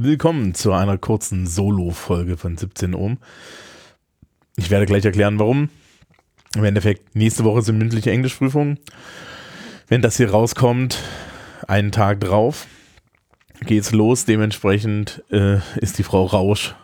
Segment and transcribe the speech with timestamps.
[0.00, 3.18] Willkommen zu einer kurzen Solo-Folge von 17 Ohm.
[4.54, 5.70] Ich werde gleich erklären, warum.
[6.54, 8.78] Im Endeffekt, nächste Woche sind mündliche Englischprüfungen.
[9.88, 11.02] Wenn das hier rauskommt,
[11.66, 12.68] einen Tag drauf,
[13.62, 14.24] geht's los.
[14.24, 16.76] Dementsprechend äh, ist die Frau Rausch,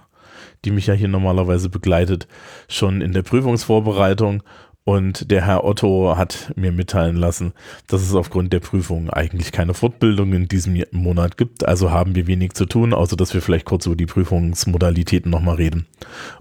[0.65, 2.26] die mich ja hier normalerweise begleitet,
[2.68, 4.42] schon in der Prüfungsvorbereitung
[4.85, 7.54] und der Herr Otto hat mir mitteilen lassen,
[7.87, 11.66] dass es aufgrund der Prüfung eigentlich keine Fortbildung in diesem Monat gibt.
[11.66, 15.57] Also haben wir wenig zu tun, außer dass wir vielleicht kurz über die Prüfungsmodalitäten nochmal
[15.57, 15.87] reden.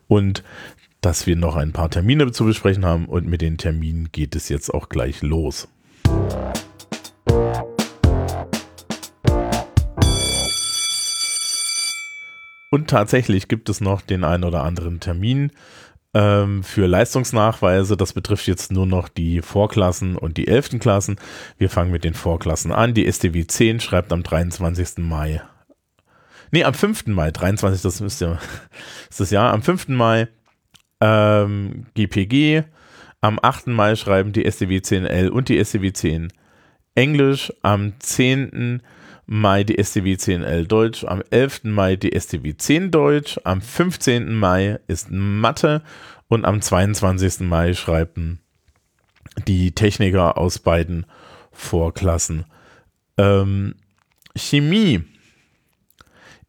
[0.09, 0.43] Und
[0.99, 3.05] dass wir noch ein paar Termine zu besprechen haben.
[3.05, 5.69] Und mit den Terminen geht es jetzt auch gleich los.
[12.69, 15.51] Und tatsächlich gibt es noch den einen oder anderen Termin
[16.13, 17.97] ähm, für Leistungsnachweise.
[17.97, 20.79] Das betrifft jetzt nur noch die Vorklassen und die 11.
[20.79, 21.17] Klassen.
[21.57, 22.93] Wir fangen mit den Vorklassen an.
[22.93, 24.99] Die STW 10 schreibt am 23.
[24.99, 25.41] Mai.
[26.51, 27.07] Nee, am 5.
[27.07, 28.39] Mai, 23, das müsst ihr,
[29.09, 29.51] ist das Jahr.
[29.53, 29.87] Am 5.
[29.89, 30.27] Mai
[31.01, 32.63] ähm, GPG.
[33.21, 33.67] Am 8.
[33.67, 36.31] Mai schreiben die STW 10L und die STW 10
[36.95, 37.51] Englisch.
[37.63, 38.51] Am 10.
[38.75, 38.89] Mai
[39.27, 41.63] die STW 10L Deutsch, am 11.
[41.63, 44.33] Mai die STW 10 Deutsch, am 15.
[44.33, 45.81] Mai ist Mathe
[46.27, 47.41] und am 22.
[47.41, 48.39] Mai schreiben
[49.47, 51.05] die Techniker aus beiden
[51.51, 52.45] Vorklassen
[53.17, 53.75] ähm,
[54.35, 55.03] Chemie.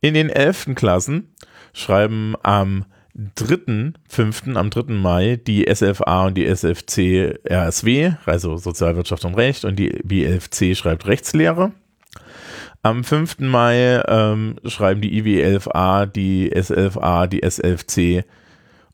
[0.00, 0.74] In den 11.
[0.74, 1.34] Klassen
[1.72, 2.84] schreiben am
[3.16, 4.92] 3.5., am 3.
[4.94, 11.06] Mai die SFA und die SFC RSW, also Sozialwirtschaft und Recht, und die BLFC schreibt
[11.06, 11.72] Rechtslehre.
[12.82, 13.38] Am 5.
[13.38, 18.24] Mai ähm, schreiben die IW11A, die S11A, die S11C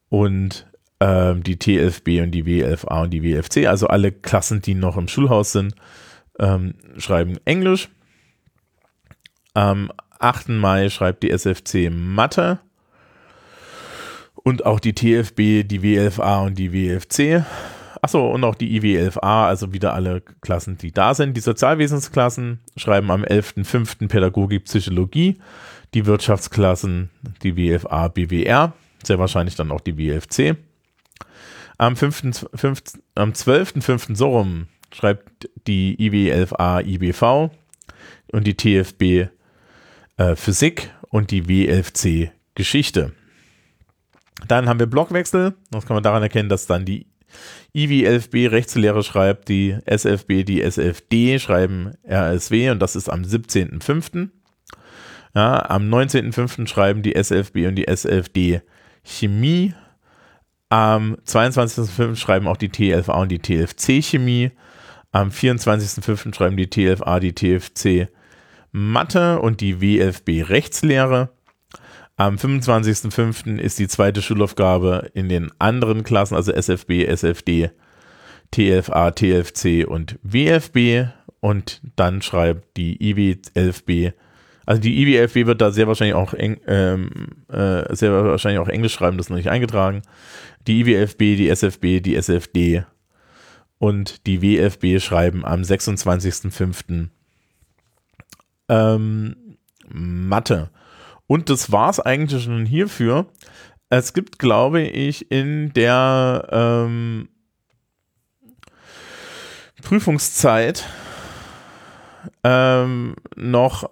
[0.09, 0.67] und
[1.01, 5.09] ähm, die T11B und die W11A und die W11C, also alle Klassen, die noch im
[5.09, 5.75] Schulhaus sind,
[6.39, 7.89] ähm, schreiben Englisch.
[9.55, 10.51] Am 8.
[10.51, 12.61] Mai schreibt die SFC Mathe
[14.35, 17.45] und auch die TFB, die W11A und die WFC.
[18.11, 21.37] Achso, und auch die IW11A, also wieder alle Klassen, die da sind.
[21.37, 24.09] Die Sozialwesensklassen schreiben am 11.05.
[24.09, 25.39] Pädagogik, Psychologie.
[25.95, 27.11] Die Wirtschaftsklassen,
[27.45, 28.73] die WFA, BWR.
[29.05, 30.57] Sehr wahrscheinlich dann auch die WFC.
[31.79, 32.83] Am, 5., 5.,
[33.15, 34.17] am 12.05.
[34.17, 37.53] so rum schreibt die IW11A IBV
[38.33, 39.31] und die TFB
[40.17, 43.13] äh, Physik und die W11C Geschichte.
[44.49, 45.55] Dann haben wir Blockwechsel.
[45.71, 47.07] Das kann man daran erkennen, dass dann die
[47.75, 54.29] IW11B Rechtslehre schreibt, die SFB, die SFD schreiben RSW und das ist am 17.05.
[55.35, 56.67] Ja, am 19.05.
[56.67, 58.63] schreiben die SFB und die SFD
[59.05, 59.75] Chemie.
[60.69, 62.17] Am 22.05.
[62.17, 64.51] schreiben auch die TLFA und die TFC Chemie.
[65.13, 66.35] Am 24.05.
[66.35, 68.09] schreiben die TLFA, die TFC
[68.73, 71.31] Mathe und die WFB Rechtslehre.
[72.21, 73.59] Am 25.05.
[73.59, 77.71] ist die zweite Schulaufgabe in den anderen Klassen, also SFB, SFD,
[78.51, 81.09] TFA, TFC und WFB.
[81.41, 84.13] Und dann schreibt die IW11B,
[84.67, 87.11] also die IW11B wird da sehr wahrscheinlich auch eng, ähm,
[87.49, 90.03] äh, sehr wahrscheinlich auch Englisch schreiben, das ist noch nicht eingetragen.
[90.67, 92.85] Die IW11B, die SFB, die SFD
[93.79, 97.09] und die WFB schreiben am 26.05.
[98.69, 99.37] Ähm,
[99.89, 100.69] Mathe.
[101.31, 103.27] Und das war es eigentlich schon hierfür.
[103.89, 107.29] Es gibt, glaube ich, in der ähm,
[109.81, 110.89] Prüfungszeit
[112.43, 113.89] ähm, noch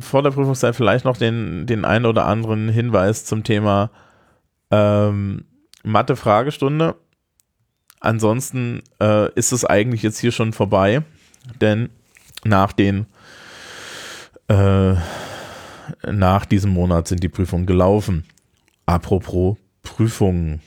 [0.00, 3.92] vor der Prüfungszeit vielleicht noch den, den einen oder anderen Hinweis zum Thema
[4.72, 5.44] ähm,
[5.84, 6.96] Mathe-Fragestunde.
[8.00, 11.02] Ansonsten äh, ist es eigentlich jetzt hier schon vorbei,
[11.60, 11.90] denn
[12.42, 13.06] nach den
[14.48, 14.96] äh,
[16.10, 18.24] nach diesem Monat sind die Prüfungen gelaufen.
[18.86, 20.60] Apropos Prüfungen.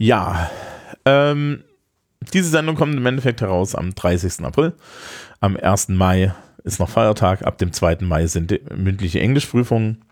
[0.00, 0.48] Ja,
[1.04, 1.64] ähm,
[2.32, 4.44] diese Sendung kommt im Endeffekt heraus am 30.
[4.44, 4.74] April.
[5.40, 5.88] Am 1.
[5.88, 6.32] Mai
[6.62, 7.44] ist noch Feiertag.
[7.44, 7.98] Ab dem 2.
[8.02, 10.04] Mai sind mündliche Englischprüfungen.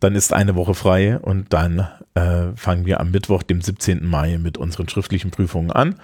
[0.00, 4.06] Dann ist eine Woche frei und dann äh, fangen wir am Mittwoch, dem 17.
[4.06, 5.96] Mai, mit unseren schriftlichen Prüfungen an.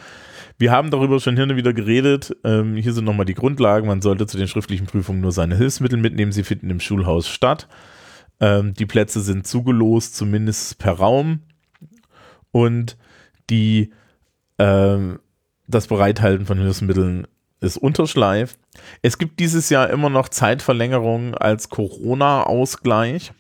[0.59, 2.35] Wir haben darüber schon hin und wieder geredet.
[2.45, 3.87] Ähm, hier sind nochmal die Grundlagen.
[3.87, 6.33] Man sollte zu den schriftlichen Prüfungen nur seine Hilfsmittel mitnehmen.
[6.33, 7.69] Sie finden im Schulhaus statt.
[8.41, 11.41] Ähm, die Plätze sind zugelost, zumindest per Raum.
[12.53, 12.97] Und
[13.51, 13.93] die,
[14.59, 15.19] ähm,
[15.67, 17.27] das Bereithalten von Hilfsmitteln
[17.61, 18.57] ist Unterschleif.
[19.03, 23.33] Es gibt dieses Jahr immer noch Zeitverlängerung als Corona-Ausgleich.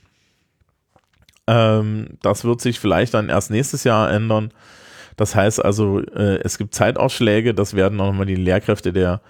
[1.46, 4.50] Ähm, das wird sich vielleicht dann erst nächstes Jahr ändern.
[5.16, 9.20] Das heißt also, äh, es gibt Zeitausschläge, das werden nochmal die Lehrkräfte der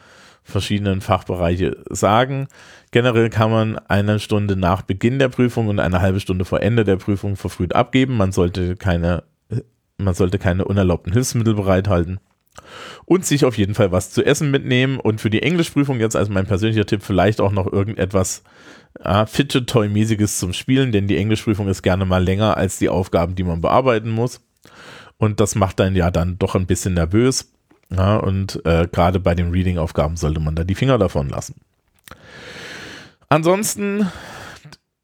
[0.42, 2.46] verschiedenen Fachbereiche sagen.
[2.92, 6.84] Generell kann man eine Stunde nach Beginn der Prüfung und eine halbe Stunde vor Ende
[6.84, 8.16] der Prüfung verfrüht abgeben.
[8.16, 9.24] Man sollte keine,
[9.98, 12.20] man sollte keine unerlaubten Hilfsmittel bereithalten
[13.04, 16.28] und sich auf jeden Fall was zu essen mitnehmen und für die Englischprüfung jetzt als
[16.28, 18.42] mein persönlicher Tipp vielleicht auch noch irgendetwas
[19.00, 22.88] äh, Fidget Toy mäßiges zum Spielen, denn die Englischprüfung ist gerne mal länger als die
[22.88, 24.40] Aufgaben, die man bearbeiten muss
[25.18, 27.52] und das macht dann ja dann doch ein bisschen nervös
[27.90, 31.54] ja, und äh, gerade bei den Reading-Aufgaben sollte man da die Finger davon lassen.
[33.28, 34.10] Ansonsten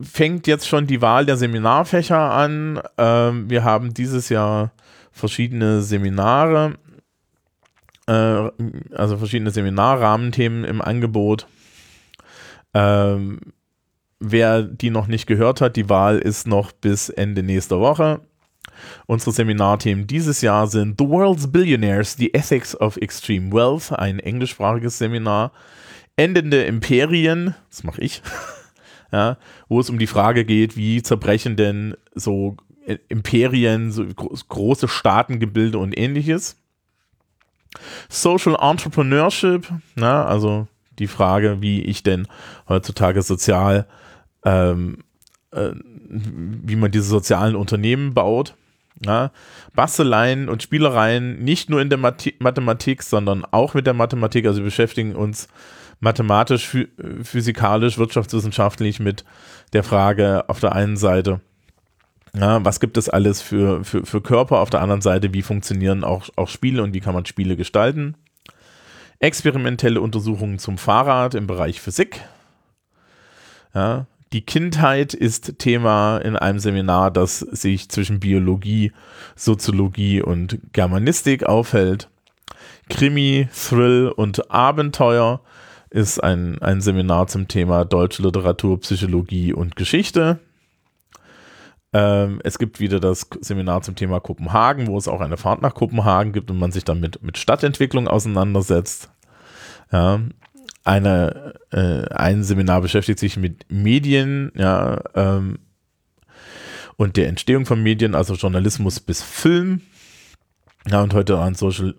[0.00, 2.80] fängt jetzt schon die Wahl der Seminarfächer an.
[2.98, 4.72] Ähm, wir haben dieses Jahr
[5.12, 6.74] verschiedene Seminare,
[8.12, 8.50] äh,
[8.94, 11.46] also verschiedene Seminarrahmenthemen im Angebot.
[12.74, 13.40] Ähm,
[14.20, 18.20] wer die noch nicht gehört hat, die Wahl ist noch bis Ende nächster Woche.
[19.06, 24.98] Unsere Seminarthemen dieses Jahr sind The World's Billionaires, The Ethics of Extreme Wealth, ein englischsprachiges
[24.98, 25.52] Seminar.
[26.16, 28.22] Endende Imperien, das mache ich,
[29.12, 29.38] ja,
[29.68, 32.56] wo es um die Frage geht, wie zerbrechen denn so
[33.08, 36.61] Imperien, so große Staatengebilde und ähnliches.
[38.08, 40.66] Social Entrepreneurship, na, also
[40.98, 42.28] die Frage, wie ich denn
[42.68, 43.86] heutzutage sozial,
[44.44, 44.98] ähm,
[45.52, 48.54] äh, wie man diese sozialen Unternehmen baut.
[49.04, 49.32] Ja,
[49.74, 54.46] Basteleien und Spielereien nicht nur in der Mathematik, sondern auch mit der Mathematik.
[54.46, 55.48] Also wir beschäftigen uns
[55.98, 56.76] mathematisch,
[57.22, 59.24] physikalisch, wirtschaftswissenschaftlich mit
[59.72, 61.40] der Frage auf der einen Seite,
[62.36, 66.02] ja, was gibt es alles für, für, für Körper, auf der anderen Seite, wie funktionieren
[66.04, 68.14] auch, auch Spiele und wie kann man Spiele gestalten.
[69.18, 72.20] Experimentelle Untersuchungen zum Fahrrad im Bereich Physik.
[73.74, 78.92] Ja, die Kindheit ist Thema in einem Seminar, das sich zwischen Biologie,
[79.36, 82.08] Soziologie und Germanistik aufhält.
[82.88, 85.40] Krimi, Thrill und Abenteuer
[85.90, 90.40] ist ein, ein Seminar zum Thema deutsche Literatur, Psychologie und Geschichte.
[91.92, 95.74] Ähm, es gibt wieder das Seminar zum Thema Kopenhagen, wo es auch eine Fahrt nach
[95.74, 99.10] Kopenhagen gibt und man sich dann mit, mit Stadtentwicklung auseinandersetzt.
[99.90, 100.20] Ja,
[100.84, 105.58] eine, äh, ein Seminar beschäftigt sich mit Medien, ja, ähm,
[106.96, 109.82] und der Entstehung von Medien, also Journalismus bis Film.
[110.88, 111.94] Ja, und heute an Social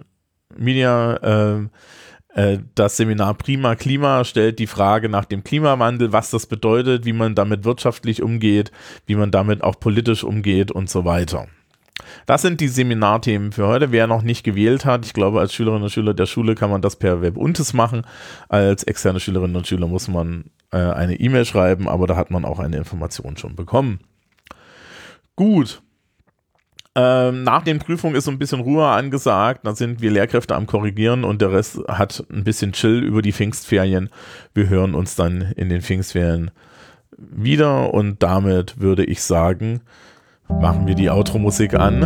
[0.56, 1.68] Media äh,
[2.75, 7.35] das Seminar Prima Klima stellt die Frage nach dem Klimawandel, was das bedeutet, wie man
[7.35, 8.71] damit wirtschaftlich umgeht,
[9.06, 11.47] wie man damit auch politisch umgeht und so weiter.
[12.25, 13.91] Das sind die Seminarthemen für heute.
[13.91, 16.81] Wer noch nicht gewählt hat, ich glaube, als Schülerinnen und Schüler der Schule kann man
[16.81, 18.01] das per Web Untes machen.
[18.50, 22.46] Als externe Schülerinnen und Schüler muss man äh, eine E-Mail schreiben, aber da hat man
[22.46, 24.00] auch eine Information schon bekommen.
[25.36, 25.83] Gut,
[26.95, 29.62] ähm, nach den Prüfungen ist so ein bisschen Ruhe angesagt.
[29.63, 33.33] Da sind wir Lehrkräfte am Korrigieren und der Rest hat ein bisschen Chill über die
[33.33, 34.09] Pfingstferien.
[34.53, 36.51] Wir hören uns dann in den Pfingstferien
[37.17, 39.81] wieder und damit würde ich sagen,
[40.47, 42.03] machen wir die Outro-Musik an.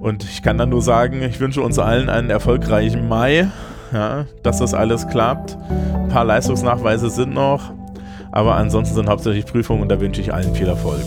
[0.00, 3.48] Und ich kann dann nur sagen, ich wünsche uns allen einen erfolgreichen Mai,
[3.92, 5.58] ja, dass das alles klappt.
[5.94, 7.72] Ein paar Leistungsnachweise sind noch,
[8.32, 11.04] aber ansonsten sind hauptsächlich Prüfungen und da wünsche ich allen viel Erfolg.